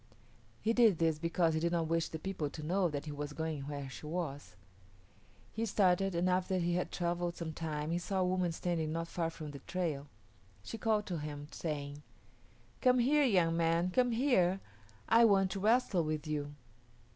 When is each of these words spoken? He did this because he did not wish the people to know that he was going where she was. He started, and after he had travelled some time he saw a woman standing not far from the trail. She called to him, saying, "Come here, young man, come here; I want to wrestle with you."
He 0.61 0.73
did 0.73 0.97
this 0.97 1.19
because 1.19 1.53
he 1.53 1.59
did 1.59 1.73
not 1.73 1.85
wish 1.85 2.07
the 2.09 2.17
people 2.17 2.49
to 2.49 2.63
know 2.63 2.89
that 2.89 3.05
he 3.05 3.11
was 3.11 3.33
going 3.33 3.67
where 3.67 3.87
she 3.87 4.07
was. 4.07 4.55
He 5.53 5.63
started, 5.67 6.15
and 6.15 6.27
after 6.27 6.57
he 6.57 6.73
had 6.73 6.91
travelled 6.91 7.35
some 7.37 7.53
time 7.53 7.91
he 7.91 7.99
saw 7.99 8.21
a 8.21 8.25
woman 8.25 8.51
standing 8.51 8.91
not 8.91 9.07
far 9.07 9.29
from 9.29 9.51
the 9.51 9.59
trail. 9.59 10.07
She 10.63 10.79
called 10.79 11.05
to 11.05 11.19
him, 11.19 11.49
saying, 11.51 12.01
"Come 12.81 12.97
here, 12.97 13.21
young 13.25 13.55
man, 13.55 13.91
come 13.91 14.09
here; 14.09 14.59
I 15.07 15.23
want 15.23 15.51
to 15.51 15.59
wrestle 15.59 16.03
with 16.03 16.25
you." 16.25 16.55